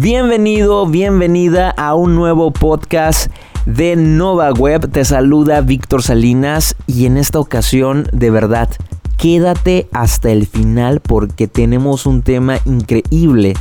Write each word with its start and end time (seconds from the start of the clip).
Bienvenido, 0.00 0.86
bienvenida 0.86 1.70
a 1.70 1.96
un 1.96 2.14
nuevo 2.14 2.52
podcast 2.52 3.32
de 3.66 3.96
Nova 3.96 4.52
Web. 4.52 4.92
Te 4.92 5.04
saluda 5.04 5.60
Víctor 5.60 6.04
Salinas 6.04 6.76
y 6.86 7.06
en 7.06 7.16
esta 7.16 7.40
ocasión, 7.40 8.08
de 8.12 8.30
verdad, 8.30 8.70
quédate 9.16 9.88
hasta 9.90 10.30
el 10.30 10.46
final 10.46 11.00
porque 11.00 11.48
tenemos 11.48 12.06
un 12.06 12.22
tema 12.22 12.60
increíble. 12.64 13.54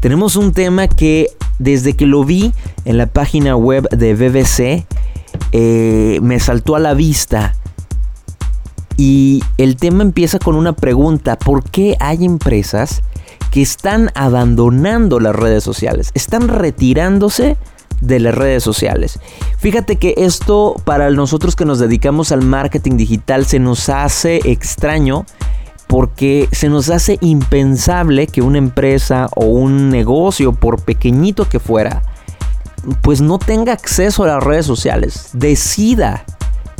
Tenemos 0.00 0.36
un 0.36 0.54
tema 0.54 0.88
que 0.88 1.28
desde 1.58 1.92
que 1.92 2.06
lo 2.06 2.24
vi 2.24 2.54
en 2.86 2.96
la 2.96 3.04
página 3.04 3.54
web 3.54 3.86
de 3.90 4.14
BBC 4.14 4.86
eh, 5.52 6.18
me 6.22 6.40
saltó 6.40 6.76
a 6.76 6.80
la 6.80 6.94
vista. 6.94 7.56
Y 8.96 9.42
el 9.58 9.76
tema 9.76 10.02
empieza 10.02 10.38
con 10.38 10.56
una 10.56 10.72
pregunta. 10.72 11.36
¿Por 11.36 11.62
qué 11.62 11.98
hay 12.00 12.24
empresas 12.24 13.02
que 13.54 13.62
están 13.62 14.10
abandonando 14.16 15.20
las 15.20 15.32
redes 15.32 15.62
sociales, 15.62 16.10
están 16.14 16.48
retirándose 16.48 17.56
de 18.00 18.18
las 18.18 18.34
redes 18.34 18.64
sociales. 18.64 19.20
Fíjate 19.58 19.94
que 19.94 20.14
esto 20.16 20.74
para 20.82 21.08
nosotros 21.10 21.54
que 21.54 21.64
nos 21.64 21.78
dedicamos 21.78 22.32
al 22.32 22.42
marketing 22.42 22.96
digital 22.96 23.46
se 23.46 23.60
nos 23.60 23.88
hace 23.90 24.40
extraño 24.42 25.24
porque 25.86 26.48
se 26.50 26.68
nos 26.68 26.90
hace 26.90 27.16
impensable 27.20 28.26
que 28.26 28.42
una 28.42 28.58
empresa 28.58 29.28
o 29.36 29.44
un 29.44 29.88
negocio, 29.88 30.52
por 30.52 30.82
pequeñito 30.82 31.48
que 31.48 31.60
fuera, 31.60 32.02
pues 33.02 33.20
no 33.20 33.38
tenga 33.38 33.72
acceso 33.72 34.24
a 34.24 34.26
las 34.26 34.42
redes 34.42 34.66
sociales, 34.66 35.28
decida 35.32 36.24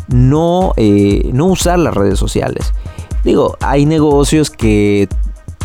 no, 0.08 0.72
eh, 0.77 1.30
no 1.32 1.46
usar 1.46 1.78
las 1.78 1.94
redes 1.94 2.18
sociales. 2.18 2.72
Digo, 3.22 3.56
hay 3.60 3.86
negocios 3.86 4.50
que 4.50 5.08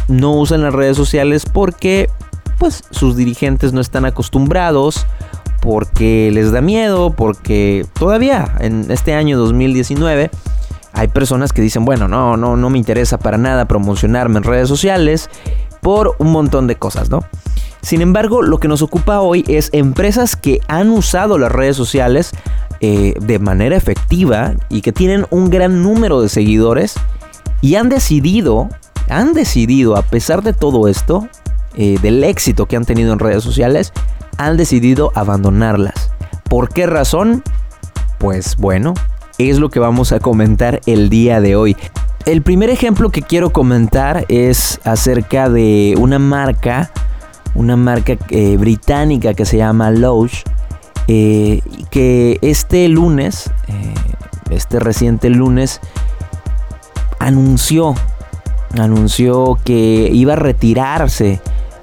no 0.10 0.34
usan 0.34 0.62
las 0.62 0.74
redes 0.74 0.98
sociales 0.98 1.46
porque 1.46 2.10
pues 2.58 2.84
sus 2.92 3.16
dirigentes 3.16 3.72
no 3.72 3.80
están 3.80 4.06
acostumbrados, 4.06 5.06
porque 5.62 6.30
les 6.34 6.52
da 6.52 6.62
miedo, 6.62 7.14
porque 7.14 7.86
todavía 7.98 8.56
en 8.60 8.92
este 8.92 9.14
año 9.14 9.38
2019 9.38 10.30
hay 10.92 11.08
personas 11.08 11.54
que 11.54 11.62
dicen, 11.62 11.86
bueno, 11.86 12.08
no, 12.08 12.36
no, 12.36 12.58
no 12.58 12.70
me 12.70 12.78
interesa 12.78 13.18
para 13.18 13.38
nada 13.38 13.66
promocionarme 13.66 14.38
en 14.38 14.44
redes 14.44 14.68
sociales 14.68 15.30
por 15.82 16.16
un 16.20 16.32
montón 16.32 16.68
de 16.68 16.76
cosas, 16.76 17.10
¿no? 17.10 17.24
Sin 17.82 18.02
embargo, 18.02 18.42
lo 18.42 18.58
que 18.58 18.68
nos 18.68 18.82
ocupa 18.82 19.22
hoy 19.22 19.46
es 19.48 19.70
empresas 19.72 20.36
que 20.36 20.60
han 20.68 20.90
usado 20.90 21.38
las 21.38 21.52
redes 21.52 21.78
sociales 21.78 22.32
eh, 22.82 23.14
de 23.22 23.40
manera 23.40 23.78
efectiva 23.78 24.54
y 24.70 24.82
que 24.82 24.92
tienen 24.92 25.26
un 25.30 25.50
gran 25.50 25.82
número 25.82 26.22
de 26.22 26.28
seguidores 26.28 26.96
y 27.62 27.76
han 27.76 27.88
decidido 27.90 28.70
han 29.10 29.34
decidido, 29.34 29.98
a 29.98 30.04
pesar 30.04 30.44
de 30.44 30.54
todo 30.54 30.88
esto, 30.88 31.28
eh, 31.76 31.98
del 32.02 32.24
éxito 32.24 32.68
que 32.68 32.76
han 32.76 32.86
tenido 32.86 33.12
en 33.12 33.20
redes 33.20 33.44
sociales, 33.44 33.92
han 34.38 34.56
decidido 34.56 35.12
abandonarlas. 35.16 36.12
¿Por 36.50 36.70
qué 36.70 36.86
razón? 36.88 37.44
Pues 38.18 38.56
bueno, 38.58 38.94
es 39.38 39.60
lo 39.60 39.70
que 39.70 39.80
vamos 39.80 40.12
a 40.12 40.20
comentar 40.20 40.82
el 40.86 41.10
día 41.10 41.42
de 41.42 41.56
hoy. 41.56 41.76
El 42.26 42.42
primer 42.42 42.70
ejemplo 42.70 43.10
que 43.10 43.22
quiero 43.22 43.52
comentar 43.52 44.26
es 44.30 44.80
acerca 44.84 45.50
de 45.50 45.96
una 45.98 46.20
marca, 46.20 46.92
una 47.56 47.76
marca 47.76 48.18
eh, 48.30 48.58
británica 48.58 49.34
que 49.34 49.46
se 49.46 49.58
llama 49.58 49.90
Lowe's, 49.90 50.44
eh, 51.08 51.62
que 51.90 52.38
este 52.42 52.88
lunes, 52.88 53.50
este 54.52 54.80
reciente 54.80 55.30
lunes, 55.30 55.80
anunció 57.20 57.96
anunció 58.78 59.58
que 59.64 60.10
iba 60.14 60.34
a 60.34 60.36
retirarse 60.36 61.40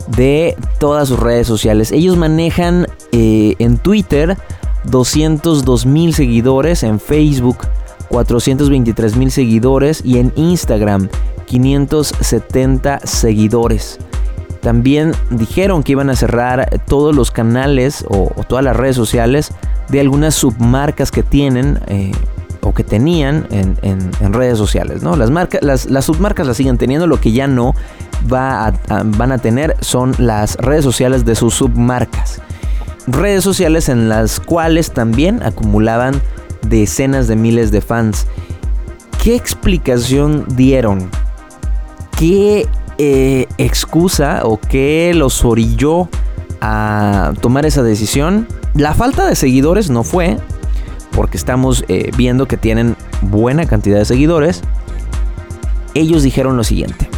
de 0.09 0.57
todas 0.79 1.09
sus 1.09 1.19
redes 1.19 1.47
sociales. 1.47 1.93
Ellos 1.93 2.17
manejan 2.17 2.87
eh, 3.13 3.55
en 3.59 3.79
Twitter 3.79 4.37
202 4.85 5.87
mil 5.87 6.15
seguidores, 6.15 6.83
en 6.83 7.01
Facebook 7.01 7.59
423 8.09 9.17
mil 9.17 9.31
seguidores 9.31 10.03
y 10.05 10.19
en 10.19 10.33
Instagram 10.37 11.09
570 11.47 13.01
seguidores. 13.05 13.99
También 14.61 15.13
dijeron 15.31 15.83
que 15.83 15.93
iban 15.93 16.11
a 16.11 16.17
cerrar 16.17 16.83
todos 16.87 17.15
los 17.15 17.31
canales 17.31 18.05
o, 18.09 18.31
todas 18.49 18.65
las 18.65 18.77
redes 18.77 18.97
sociales 18.97 19.53
de 19.89 20.01
algunas 20.01 20.35
submarcas 20.35 21.11
que 21.11 21.23
tienen. 21.23 21.79
Eh, 21.87 22.13
o 22.67 22.75
que 22.75 22.83
tenían 22.83 23.47
en, 23.51 24.33
redes 24.33 24.59
sociales. 24.59 25.03
¿no? 25.03 25.17
Las, 25.17 25.31
marcas, 25.31 25.63
las, 25.63 26.05
submarcas 26.05 26.47
las 26.47 26.57
siguen 26.57 26.79
teniendo, 26.79 27.07
lo 27.07 27.21
que 27.21 27.33
ya 27.33 27.47
no 27.47 27.75
va 28.33 28.73
van 29.05 29.31
a 29.31 29.39
tener 29.39 29.77
son 29.81 30.15
las 30.19 30.57
redes 30.57 30.85
sociales 30.85 31.25
de 31.25 31.37
sus 31.37 31.55
submarcas. 31.55 32.41
Redes 33.07 33.45
sociales 33.45 33.89
en 33.89 34.09
las 34.09 34.41
cuales 34.41 34.91
también 34.91 35.43
acumulaban 35.45 36.21
decenas 36.69 37.29
de 37.29 37.37
miles 37.37 37.71
de 37.71 37.81
fans. 37.81 38.27
¿Qué 39.23 39.37
explicación 39.37 40.45
dieron? 40.57 41.09
¿Qué 42.19 42.67
eh, 42.99 43.47
excusa 43.59 44.41
o 44.43 44.59
qué 44.59 45.13
los 45.15 45.45
orilló 45.45 46.09
a 46.61 47.33
tomar 47.41 47.65
esa 47.65 47.85
decisión? 47.85 48.49
La 48.75 48.93
falta 48.93 49.27
de 49.27 49.37
seguidores 49.37 49.89
no 49.89 50.03
fue, 50.03 50.39
porque 51.17 51.39
estamos 51.39 51.83
eh, 51.89 52.11
viendo 52.17 52.47
que 52.47 52.59
tienen 52.59 52.95
buena 53.23 53.65
cantidad 53.65 53.99
de 53.99 54.05
seguidores, 54.05 54.61
ellos 55.95 56.23
dijeron 56.23 56.59
lo 56.59 56.63
siguiente. 56.63 57.09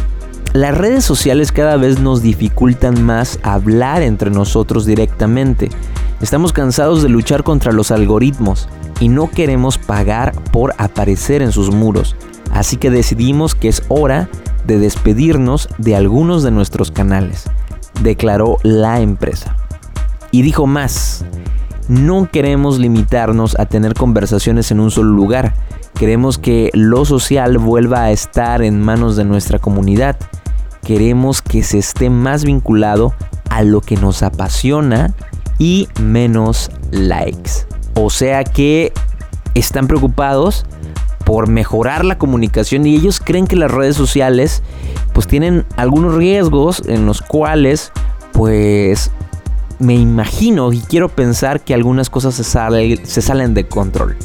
Las 0.53 0.75
redes 0.75 1.03
sociales 1.03 1.51
cada 1.51 1.75
vez 1.75 1.99
nos 1.99 2.21
dificultan 2.21 3.03
más 3.03 3.39
hablar 3.43 4.01
entre 4.01 4.31
nosotros 4.31 4.85
directamente. 4.85 5.69
Estamos 6.21 6.53
cansados 6.53 7.03
de 7.03 7.09
luchar 7.09 7.43
contra 7.43 7.73
los 7.73 7.91
algoritmos 7.91 8.69
y 9.01 9.09
no 9.09 9.29
queremos 9.29 9.77
pagar 9.77 10.31
por 10.51 10.73
aparecer 10.77 11.41
en 11.41 11.51
sus 11.51 11.69
muros. 11.69 12.15
Así 12.51 12.77
que 12.77 12.89
decidimos 12.89 13.53
que 13.53 13.67
es 13.67 13.83
hora 13.89 14.29
de 14.65 14.79
despedirnos 14.79 15.67
de 15.77 15.95
algunos 15.97 16.41
de 16.41 16.51
nuestros 16.51 16.89
canales, 16.89 17.45
declaró 18.01 18.57
la 18.63 19.01
empresa. 19.01 19.57
Y 20.31 20.41
dijo 20.41 20.67
más, 20.67 21.25
no 21.89 22.29
queremos 22.31 22.77
limitarnos 22.77 23.59
a 23.59 23.65
tener 23.65 23.95
conversaciones 23.95 24.69
en 24.71 24.79
un 24.79 24.91
solo 24.91 25.09
lugar. 25.09 25.55
Queremos 25.95 26.37
que 26.37 26.69
lo 26.73 27.03
social 27.03 27.57
vuelva 27.57 28.03
a 28.03 28.11
estar 28.11 28.61
en 28.61 28.79
manos 28.79 29.15
de 29.15 29.25
nuestra 29.25 29.57
comunidad. 29.57 30.15
Queremos 30.83 31.41
que 31.41 31.63
se 31.63 31.79
esté 31.79 32.11
más 32.11 32.45
vinculado 32.45 33.13
a 33.49 33.63
lo 33.63 33.81
que 33.81 33.97
nos 33.97 34.21
apasiona 34.21 35.13
y 35.57 35.87
menos 35.99 36.69
likes. 36.91 37.65
O 37.95 38.11
sea 38.11 38.43
que 38.43 38.93
están 39.55 39.87
preocupados 39.87 40.65
por 41.25 41.49
mejorar 41.49 42.05
la 42.05 42.19
comunicación 42.19 42.85
y 42.85 42.95
ellos 42.95 43.19
creen 43.19 43.47
que 43.47 43.55
las 43.55 43.71
redes 43.71 43.95
sociales 43.95 44.61
pues 45.13 45.25
tienen 45.25 45.65
algunos 45.75 46.13
riesgos 46.15 46.83
en 46.85 47.07
los 47.07 47.21
cuales 47.21 47.91
pues 48.31 49.11
me 49.79 49.95
imagino 49.95 50.71
y 50.73 50.79
quiero 50.79 51.09
pensar 51.09 51.61
que 51.61 51.73
algunas 51.73 52.09
cosas 52.09 52.35
se, 52.35 52.43
salen 53.21 53.53
de 53.53 53.67
control. 53.67 54.17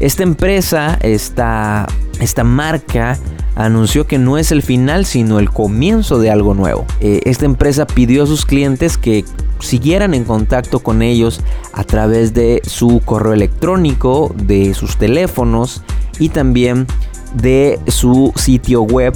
Esta 0.00 0.22
empresa, 0.22 0.98
esta, 1.02 1.86
esta 2.18 2.42
marca, 2.42 3.18
anunció 3.54 4.06
que 4.06 4.18
no 4.18 4.38
es 4.38 4.50
el 4.50 4.62
final, 4.62 5.04
sino 5.04 5.38
el 5.38 5.50
comienzo 5.50 6.18
de 6.18 6.30
algo 6.30 6.54
nuevo. 6.54 6.86
Eh, 7.00 7.20
esta 7.24 7.44
empresa 7.44 7.86
pidió 7.86 8.24
a 8.24 8.26
sus 8.26 8.46
clientes 8.46 8.96
que 8.96 9.24
siguieran 9.60 10.14
en 10.14 10.24
contacto 10.24 10.80
con 10.80 11.02
ellos 11.02 11.40
a 11.72 11.84
través 11.84 12.34
de 12.34 12.62
su 12.64 13.00
correo 13.04 13.32
electrónico, 13.32 14.34
de 14.36 14.74
sus 14.74 14.96
teléfonos 14.96 15.82
y 16.18 16.30
también 16.30 16.86
de 17.34 17.78
su 17.86 18.32
sitio 18.34 18.82
web 18.82 19.14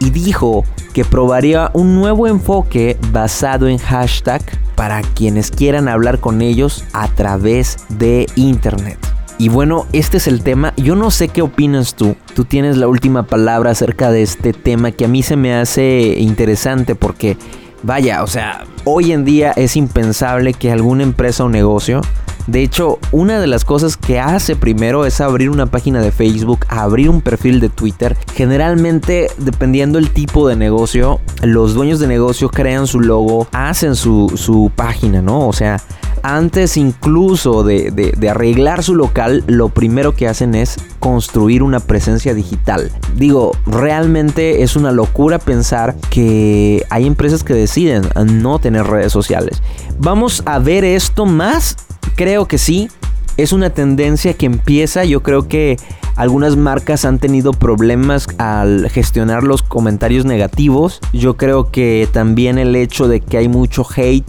y 0.00 0.10
dijo 0.10 0.64
que 0.92 1.04
probaría 1.04 1.70
un 1.74 1.94
nuevo 1.94 2.26
enfoque 2.26 2.96
basado 3.12 3.68
en 3.68 3.78
hashtag 3.78 4.42
para 4.76 5.02
quienes 5.02 5.50
quieran 5.50 5.88
hablar 5.88 6.20
con 6.20 6.42
ellos 6.42 6.84
a 6.92 7.08
través 7.08 7.78
de 7.88 8.26
internet. 8.36 8.98
Y 9.38 9.48
bueno, 9.48 9.86
este 9.92 10.16
es 10.16 10.28
el 10.28 10.42
tema. 10.42 10.72
Yo 10.76 10.94
no 10.96 11.10
sé 11.10 11.28
qué 11.28 11.42
opinas 11.42 11.94
tú. 11.94 12.16
Tú 12.34 12.44
tienes 12.44 12.76
la 12.76 12.88
última 12.88 13.24
palabra 13.24 13.72
acerca 13.72 14.10
de 14.10 14.22
este 14.22 14.52
tema 14.52 14.92
que 14.92 15.04
a 15.04 15.08
mí 15.08 15.22
se 15.22 15.36
me 15.36 15.54
hace 15.54 16.16
interesante 16.18 16.94
porque, 16.94 17.36
vaya, 17.82 18.22
o 18.22 18.26
sea, 18.26 18.64
hoy 18.84 19.12
en 19.12 19.24
día 19.24 19.52
es 19.56 19.76
impensable 19.76 20.54
que 20.54 20.72
alguna 20.72 21.02
empresa 21.02 21.44
o 21.44 21.48
negocio 21.50 22.00
de 22.46 22.62
hecho, 22.62 22.98
una 23.12 23.40
de 23.40 23.46
las 23.46 23.64
cosas 23.64 23.96
que 23.96 24.20
hace 24.20 24.56
primero 24.56 25.04
es 25.04 25.20
abrir 25.20 25.50
una 25.50 25.66
página 25.66 26.00
de 26.00 26.12
Facebook, 26.12 26.60
abrir 26.68 27.10
un 27.10 27.20
perfil 27.20 27.60
de 27.60 27.68
Twitter. 27.68 28.16
Generalmente, 28.34 29.28
dependiendo 29.38 29.98
el 29.98 30.10
tipo 30.10 30.48
de 30.48 30.56
negocio, 30.56 31.20
los 31.42 31.74
dueños 31.74 31.98
de 31.98 32.06
negocio 32.06 32.48
crean 32.48 32.86
su 32.86 33.00
logo, 33.00 33.48
hacen 33.52 33.96
su, 33.96 34.32
su 34.36 34.70
página, 34.74 35.22
¿no? 35.22 35.48
O 35.48 35.52
sea, 35.52 35.80
antes 36.26 36.76
incluso 36.76 37.62
de, 37.62 38.16
arreglar 38.28 38.82
su 38.82 38.94
local, 38.94 39.44
lo 39.46 39.68
primero 39.68 40.14
que 40.14 40.26
hacen 40.26 40.54
es 40.54 40.76
construir 40.98 41.62
una 41.62 41.80
presencia 41.80 42.34
digital. 42.34 42.90
Digo, 43.14 43.52
realmente 43.66 44.62
es 44.62 44.76
una 44.76 44.90
locura 44.90 45.38
pensar 45.38 45.94
que 46.10 46.84
hay 46.90 47.06
empresas 47.06 47.44
que 47.44 47.54
deciden 47.54 48.08
no 48.24 48.58
tener 48.58 48.86
redes 48.86 49.12
sociales. 49.12 49.62
¿Vamos 49.98 50.42
a 50.46 50.58
ver 50.58 50.84
esto 50.84 51.26
más? 51.26 51.76
Creo 52.14 52.46
que 52.46 52.58
sí. 52.58 52.88
Es 53.36 53.52
una 53.52 53.68
tendencia 53.68 54.32
que 54.32 54.46
empieza, 54.46 55.04
yo 55.04 55.22
creo 55.22 55.46
que 55.46 55.76
algunas 56.14 56.56
marcas 56.56 57.04
han 57.04 57.18
tenido 57.18 57.52
problemas 57.52 58.28
al 58.38 58.88
gestionar 58.88 59.42
los 59.42 59.62
comentarios 59.62 60.24
negativos. 60.24 61.00
Yo 61.12 61.36
creo 61.36 61.70
que 61.70 62.08
también 62.10 62.56
el 62.56 62.74
hecho 62.74 63.08
de 63.08 63.20
que 63.20 63.36
hay 63.36 63.48
mucho 63.48 63.86
hate 63.94 64.24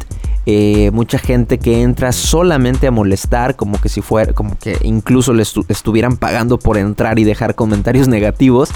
eh, 0.50 0.92
mucha 0.92 1.20
gente 1.20 1.58
que 1.58 1.82
entra 1.82 2.14
solamente 2.14 2.88
a 2.88 2.92
molestar, 2.92 3.58
como 3.58 3.82
que 3.82 3.90
si 3.90 4.00
fuera, 4.00 4.32
como 4.32 4.58
que 4.58 4.78
incluso 4.82 5.34
le 5.34 5.44
estuvieran 5.44 6.16
pagando 6.16 6.58
por 6.58 6.78
entrar 6.78 7.20
y 7.20 7.26
dejar 7.26 7.54
comentarios 7.54 8.08
negativos, 8.08 8.70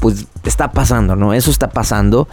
pues 0.00 0.26
está 0.44 0.72
pasando, 0.72 1.14
¿no? 1.14 1.32
Eso 1.32 1.52
está 1.52 1.70
pasando 1.70 2.26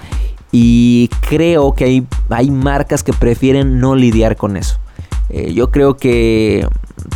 y 0.52 1.12
creo 1.30 1.76
que 1.76 1.84
hay, 1.84 2.08
hay 2.30 2.50
marcas 2.50 3.04
que 3.04 3.14
prefieren 3.14 3.80
no 3.80 3.94
lidiar 3.94 4.36
con 4.38 4.58
eso. 4.58 4.80
Eh, 5.30 5.54
yo 5.54 5.72
creo 5.72 5.98
que, 5.98 6.68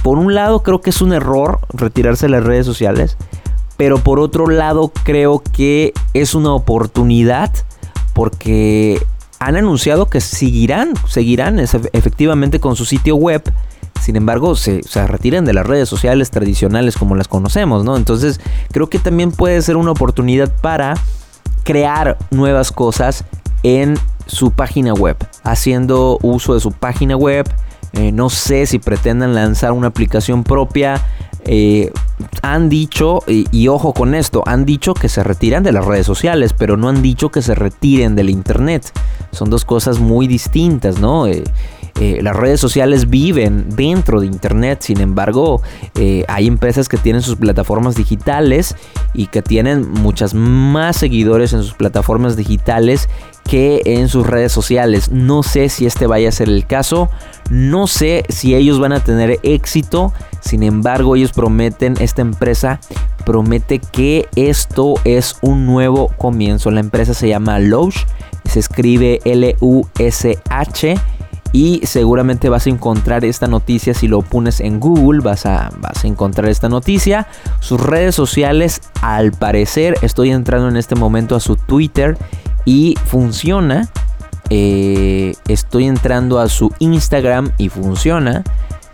por 0.03 0.17
un 0.17 0.33
lado, 0.33 0.63
creo 0.63 0.81
que 0.81 0.91
es 0.91 1.01
un 1.01 1.13
error 1.13 1.59
retirarse 1.73 2.27
de 2.27 2.31
las 2.31 2.43
redes 2.43 2.65
sociales, 2.65 3.17
pero 3.77 3.97
por 3.97 4.19
otro 4.19 4.47
lado, 4.47 4.91
creo 5.03 5.41
que 5.51 5.93
es 6.13 6.35
una 6.35 6.53
oportunidad 6.53 7.51
porque 8.13 9.01
han 9.39 9.55
anunciado 9.57 10.09
que 10.09 10.21
seguirán, 10.21 10.93
seguirán 11.07 11.59
efectivamente 11.59 12.59
con 12.59 12.75
su 12.75 12.85
sitio 12.85 13.15
web. 13.15 13.43
Sin 13.99 14.15
embargo, 14.15 14.55
se, 14.55 14.81
retiran 15.07 15.45
de 15.45 15.53
las 15.53 15.65
redes 15.65 15.89
sociales 15.89 16.29
tradicionales 16.29 16.95
como 16.95 17.15
las 17.15 17.27
conocemos, 17.27 17.83
¿no? 17.83 17.97
Entonces, 17.97 18.39
creo 18.71 18.89
que 18.89 18.99
también 18.99 19.31
puede 19.31 19.61
ser 19.61 19.77
una 19.77 19.91
oportunidad 19.91 20.51
para 20.61 20.95
crear 21.63 22.17
nuevas 22.31 22.71
cosas 22.71 23.25
en 23.63 23.97
su 24.25 24.51
página 24.51 24.93
web, 24.93 25.17
haciendo 25.43 26.19
uso 26.21 26.53
de 26.53 26.59
su 26.59 26.71
página 26.71 27.15
web. 27.15 27.47
Eh, 27.93 28.11
no 28.11 28.29
sé 28.29 28.65
si 28.65 28.79
pretendan 28.79 29.35
lanzar 29.35 29.71
una 29.71 29.87
aplicación 29.87 30.43
propia. 30.43 31.01
Eh, 31.45 31.91
han 32.41 32.69
dicho, 32.69 33.19
y, 33.27 33.67
ojo 33.67 33.93
con 33.93 34.15
esto, 34.15 34.43
han 34.45 34.65
dicho 34.65 34.93
que 34.93 35.09
se 35.09 35.23
retiran 35.23 35.63
de 35.63 35.73
las 35.73 35.85
redes 35.85 36.05
sociales, 36.05 36.53
pero 36.53 36.77
no 36.77 36.89
han 36.89 37.01
dicho 37.01 37.29
que 37.29 37.41
se 37.41 37.53
retiren 37.53 38.15
del 38.15 38.29
Internet. 38.29 38.91
Son 39.31 39.49
dos 39.49 39.65
cosas 39.65 39.99
muy 39.99 40.27
distintas, 40.27 40.99
¿no? 40.99 41.27
Eh, 41.27 41.43
eh, 41.99 42.19
las 42.21 42.35
redes 42.35 42.59
sociales 42.59 43.09
viven 43.09 43.67
dentro 43.69 44.19
de 44.19 44.27
Internet, 44.27 44.81
sin 44.81 44.99
embargo, 44.99 45.61
hay 46.27 46.47
empresas 46.47 46.89
que 46.89 46.97
tienen 46.97 47.21
sus 47.21 47.35
plataformas 47.35 47.95
digitales 47.95 48.75
y 49.13 49.27
que 49.27 49.41
tienen 49.41 49.89
muchas 49.89 50.33
más 50.33 50.97
seguidores 50.97 51.53
en 51.53 51.63
sus 51.63 51.73
plataformas 51.73 52.35
digitales 52.35 53.07
que 53.43 53.81
en 53.85 54.09
sus 54.09 54.25
redes 54.25 54.51
sociales. 54.51 55.11
No 55.11 55.43
sé 55.43 55.69
si 55.69 55.85
este 55.85 56.07
vaya 56.07 56.29
a 56.29 56.31
ser 56.31 56.49
el 56.49 56.65
caso, 56.65 57.09
no 57.49 57.87
sé 57.87 58.25
si 58.29 58.55
ellos 58.55 58.79
van 58.79 58.93
a 58.93 59.03
tener 59.03 59.39
éxito, 59.43 60.13
sin 60.39 60.63
embargo 60.63 61.15
ellos 61.15 61.31
prometen, 61.31 61.95
esta 61.99 62.21
empresa 62.21 62.79
promete 63.25 63.79
que 63.79 64.27
esto 64.35 64.95
es 65.03 65.37
un 65.41 65.65
nuevo 65.65 66.09
comienzo. 66.17 66.71
La 66.71 66.79
empresa 66.79 67.13
se 67.13 67.27
llama 67.27 67.59
Lush, 67.59 68.03
se 68.45 68.59
escribe 68.59 69.19
L-U-S-H 69.23 70.95
y 71.53 71.81
seguramente 71.85 72.49
vas 72.49 72.65
a 72.65 72.71
encontrar 72.71 73.23
esta 73.23 73.47
noticia 73.47 73.93
si 73.93 74.07
lo 74.07 74.23
pones 74.23 74.59
en 74.59 74.79
Google, 74.79 75.21
vas 75.21 75.45
a, 75.45 75.71
vas 75.77 76.03
a 76.03 76.07
encontrar 76.07 76.49
esta 76.49 76.67
noticia. 76.67 77.27
Sus 77.59 77.79
redes 77.79 78.15
sociales, 78.15 78.81
al 79.01 79.31
parecer, 79.31 79.95
estoy 80.01 80.31
entrando 80.31 80.67
en 80.67 80.77
este 80.77 80.95
momento 80.95 81.35
a 81.35 81.39
su 81.39 81.55
Twitter 81.55 82.17
y 82.65 82.95
funciona. 83.05 83.87
Eh, 84.49 85.35
estoy 85.47 85.85
entrando 85.85 86.39
a 86.39 86.49
su 86.49 86.73
Instagram 86.79 87.51
y 87.59 87.69
funciona. 87.69 88.43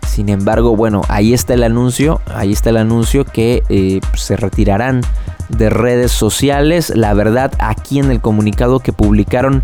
Sin 0.06 0.28
embargo, 0.28 0.76
bueno, 0.76 1.00
ahí 1.08 1.32
está 1.32 1.54
el 1.54 1.62
anuncio. 1.62 2.20
Ahí 2.26 2.52
está 2.52 2.68
el 2.68 2.76
anuncio 2.76 3.24
que 3.24 3.62
eh, 3.70 4.00
se 4.14 4.36
retirarán 4.36 5.00
de 5.48 5.70
redes 5.70 6.12
sociales. 6.12 6.92
La 6.94 7.14
verdad, 7.14 7.52
aquí 7.58 8.00
en 8.00 8.10
el 8.10 8.20
comunicado 8.20 8.80
que 8.80 8.92
publicaron 8.92 9.62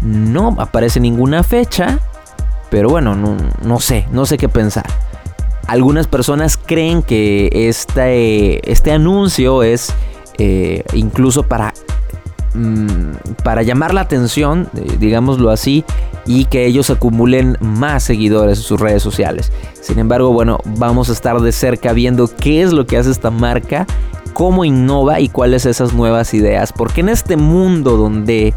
no 0.00 0.54
aparece 0.60 1.00
ninguna 1.00 1.42
fecha. 1.42 1.98
Pero 2.70 2.88
bueno, 2.88 3.14
no, 3.14 3.80
sé, 3.80 4.06
no 4.10 4.26
sé 4.26 4.38
qué 4.38 4.48
pensar. 4.48 4.86
Algunas 5.66 6.06
personas 6.06 6.56
creen 6.56 7.02
que 7.02 7.48
este, 7.52 8.70
este 8.70 8.92
anuncio 8.92 9.62
es 9.62 9.92
eh, 10.38 10.84
incluso 10.92 11.42
para 11.42 11.72
Mm, 12.56 13.12
para 13.44 13.62
llamar 13.62 13.92
la 13.92 14.00
atención, 14.00 14.68
eh, 14.76 14.96
digámoslo 14.98 15.50
así, 15.50 15.84
y 16.24 16.46
que 16.46 16.64
ellos 16.64 16.88
acumulen 16.88 17.58
más 17.60 18.02
seguidores 18.02 18.58
en 18.58 18.64
sus 18.64 18.80
redes 18.80 19.02
sociales. 19.02 19.52
Sin 19.78 19.98
embargo, 19.98 20.32
bueno, 20.32 20.58
vamos 20.64 21.10
a 21.10 21.12
estar 21.12 21.38
de 21.40 21.52
cerca 21.52 21.92
viendo 21.92 22.28
qué 22.34 22.62
es 22.62 22.72
lo 22.72 22.86
que 22.86 22.96
hace 22.96 23.10
esta 23.10 23.30
marca, 23.30 23.86
cómo 24.32 24.64
innova 24.64 25.20
y 25.20 25.28
cuáles 25.28 25.66
esas 25.66 25.92
nuevas 25.92 26.32
ideas. 26.32 26.72
Porque 26.72 27.02
en 27.02 27.10
este 27.10 27.36
mundo 27.36 27.98
donde 27.98 28.54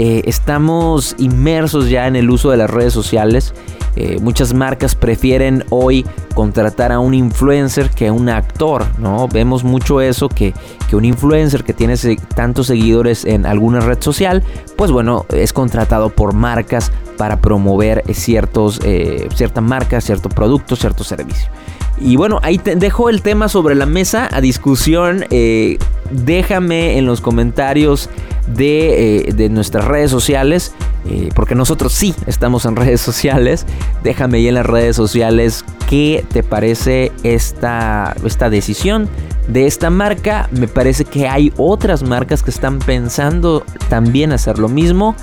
eh, 0.00 0.22
estamos 0.26 1.16
inmersos 1.18 1.90
ya 1.90 2.06
en 2.06 2.14
el 2.14 2.30
uso 2.30 2.52
de 2.52 2.56
las 2.56 2.70
redes 2.70 2.92
sociales, 2.92 3.52
eh, 3.96 4.18
muchas 4.20 4.54
marcas 4.54 4.94
prefieren 4.94 5.64
hoy 5.70 6.06
contratar 6.36 6.92
a 6.92 7.00
un 7.00 7.14
influencer 7.14 7.90
que 7.90 8.06
a 8.06 8.12
un 8.12 8.28
actor, 8.28 8.86
¿no? 8.98 9.26
Vemos 9.26 9.64
mucho 9.64 10.00
eso, 10.00 10.28
que, 10.28 10.54
que 10.88 10.94
un 10.94 11.04
influencer 11.04 11.64
que 11.64 11.72
tiene 11.72 11.96
tantos 12.36 12.68
seguidores 12.68 13.24
en 13.24 13.44
alguna 13.44 13.80
red 13.80 14.00
social, 14.00 14.44
pues 14.76 14.92
bueno, 14.92 15.26
es 15.30 15.52
contratado 15.52 16.10
por 16.10 16.32
marcas 16.32 16.92
para 17.16 17.40
promover 17.40 18.04
ciertos, 18.14 18.80
eh, 18.84 19.28
cierta 19.34 19.60
marca, 19.60 20.00
cierto 20.00 20.28
producto, 20.28 20.76
cierto 20.76 21.02
servicio. 21.02 21.50
Y 22.00 22.14
bueno, 22.14 22.38
ahí 22.44 22.58
te 22.58 22.76
dejo 22.76 23.10
el 23.10 23.20
tema 23.22 23.48
sobre 23.48 23.74
la 23.74 23.86
mesa 23.86 24.28
a 24.30 24.40
discusión. 24.40 25.24
Déjame 26.12 26.96
en 26.96 27.06
los 27.06 27.20
comentarios 27.20 28.08
de, 28.54 29.32
de 29.36 29.48
nuestras 29.48 29.84
redes 29.84 30.10
sociales 30.10 30.72
eh, 31.10 31.30
porque 31.34 31.54
nosotros 31.54 31.92
sí 31.92 32.14
estamos 32.26 32.64
en 32.64 32.76
redes 32.76 33.00
sociales. 33.00 33.66
Déjame 34.02 34.38
ahí 34.38 34.48
en 34.48 34.54
las 34.54 34.66
redes 34.66 34.96
sociales 34.96 35.64
qué 35.88 36.24
te 36.30 36.42
parece 36.42 37.12
esta, 37.22 38.14
esta 38.24 38.50
decisión 38.50 39.08
de 39.48 39.66
esta 39.66 39.90
marca. 39.90 40.48
Me 40.52 40.68
parece 40.68 41.04
que 41.04 41.28
hay 41.28 41.52
otras 41.56 42.02
marcas 42.02 42.42
que 42.42 42.50
están 42.50 42.78
pensando 42.78 43.64
también 43.88 44.32
hacer 44.32 44.58
lo 44.58 44.68
mismo. 44.68 45.14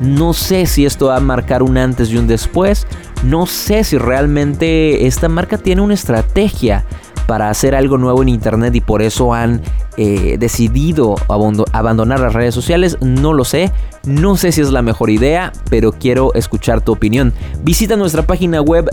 No 0.00 0.32
sé 0.32 0.66
si 0.66 0.86
esto 0.86 1.06
va 1.06 1.16
a 1.16 1.20
marcar 1.20 1.62
un 1.62 1.76
antes 1.76 2.10
y 2.10 2.16
un 2.16 2.26
después. 2.26 2.86
No 3.22 3.46
sé 3.46 3.84
si 3.84 3.96
realmente 3.96 5.06
esta 5.06 5.28
marca 5.28 5.56
tiene 5.56 5.82
una 5.82 5.94
estrategia 5.94 6.84
para 7.26 7.50
hacer 7.50 7.74
algo 7.74 7.98
nuevo 7.98 8.22
en 8.22 8.28
Internet 8.28 8.74
y 8.74 8.80
por 8.80 9.02
eso 9.02 9.34
han 9.34 9.60
eh, 9.96 10.36
decidido 10.38 11.16
abandonar 11.28 12.20
las 12.20 12.32
redes 12.32 12.54
sociales. 12.54 12.98
No 13.00 13.32
lo 13.32 13.44
sé. 13.44 13.72
No 14.04 14.36
sé 14.36 14.52
si 14.52 14.60
es 14.60 14.70
la 14.70 14.82
mejor 14.82 15.10
idea, 15.10 15.52
pero 15.70 15.92
quiero 15.92 16.34
escuchar 16.34 16.82
tu 16.82 16.92
opinión. 16.92 17.32
Visita 17.62 17.96
nuestra 17.96 18.26
página 18.26 18.60
web 18.60 18.90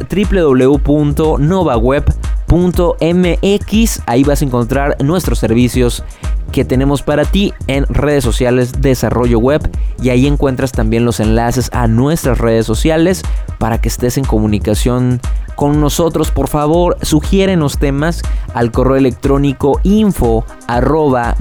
www.novaweb.mx. 2.52 4.02
Ahí 4.06 4.24
vas 4.24 4.42
a 4.42 4.46
encontrar 4.46 4.98
nuestros 5.02 5.40
servicios 5.40 6.04
que 6.52 6.66
tenemos 6.66 7.02
para 7.02 7.24
ti 7.24 7.54
en 7.68 7.86
redes 7.86 8.26
sociales 8.26 8.82
Desarrollo 8.82 9.40
Web 9.40 9.70
y 10.02 10.10
ahí 10.10 10.28
encuentras 10.28 10.74
también 10.74 11.06
los 11.06 11.22
enlaces 11.22 11.70
a 11.72 11.88
nuestras 11.88 12.40
redes 12.40 12.66
sociales 12.66 13.24
para 13.58 13.80
que 13.80 13.88
estés 13.88 14.18
en 14.18 14.26
comunicación 14.26 15.22
con 15.56 15.80
nosotros. 15.80 16.32
Por 16.32 16.50
favor, 16.50 16.98
sugiérenos 17.04 17.78
temas 17.78 18.22
al 18.54 18.72
correo 18.72 18.98
electrónico 18.98 19.80
info 19.84 20.46
arroba 20.68 21.38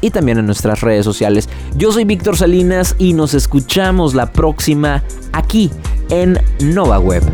y 0.00 0.10
también 0.10 0.38
en 0.38 0.46
nuestras 0.46 0.80
redes 0.80 1.04
sociales. 1.04 1.48
Yo 1.76 1.92
soy 1.92 2.04
Víctor 2.04 2.36
Salinas 2.36 2.94
y 2.98 3.12
nos 3.12 3.34
escuchamos 3.34 4.14
la 4.14 4.32
próxima 4.32 5.02
aquí 5.32 5.70
en 6.08 6.38
Nova 6.60 6.98
Web. 6.98 7.24